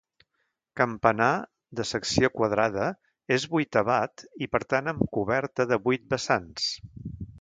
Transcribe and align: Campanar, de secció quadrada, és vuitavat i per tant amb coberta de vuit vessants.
Campanar, 0.79 1.27
de 1.79 1.85
secció 1.89 2.31
quadrada, 2.37 2.87
és 3.37 3.45
vuitavat 3.53 4.25
i 4.47 4.49
per 4.55 4.63
tant 4.75 4.93
amb 4.93 5.05
coberta 5.19 5.69
de 5.75 5.81
vuit 5.85 6.09
vessants. 6.17 6.71